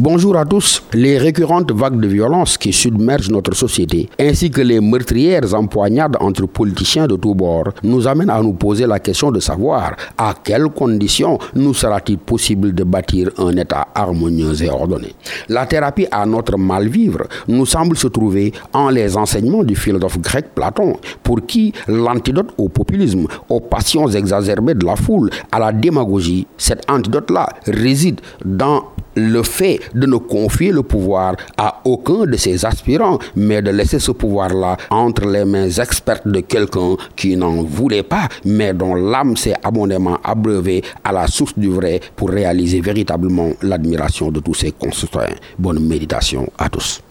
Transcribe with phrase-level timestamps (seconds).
[0.00, 0.80] Bonjour à tous.
[0.92, 6.46] Les récurrentes vagues de violence qui submergent notre société, ainsi que les meurtrières empoignades entre
[6.46, 10.68] politiciens de tous bords, nous amènent à nous poser la question de savoir à quelles
[10.68, 15.16] conditions nous sera-t-il possible de bâtir un État harmonieux et ordonné.
[15.48, 20.54] La thérapie à notre mal-vivre nous semble se trouver en les enseignements du philosophe grec
[20.54, 26.46] Platon, pour qui l'antidote au populisme, aux passions exacerbées de la foule, à la démagogie,
[26.56, 28.84] cet antidote-là réside dans
[29.18, 33.98] le fait de ne confier le pouvoir à aucun de ses aspirants, mais de laisser
[33.98, 39.36] ce pouvoir-là entre les mains expertes de quelqu'un qui n'en voulait pas, mais dont l'âme
[39.36, 44.72] s'est abondamment abreuvée à la source du vrai pour réaliser véritablement l'admiration de tous ses
[44.72, 45.36] concitoyens.
[45.58, 47.02] Bonne méditation à tous.